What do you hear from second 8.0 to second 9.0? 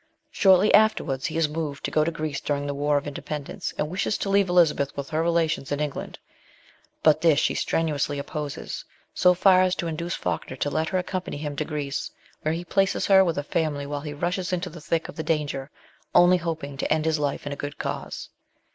opposes